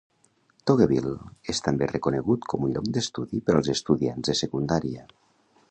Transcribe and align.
Togoville 0.69 1.11
és 1.53 1.59
també 1.67 1.89
reconegut 1.91 2.49
com 2.53 2.65
un 2.69 2.73
lloc 2.77 2.89
d'estudi 2.97 3.45
per 3.51 3.57
als 3.59 3.73
estudiants 3.79 4.31
de 4.31 4.39
secundària. 4.41 5.07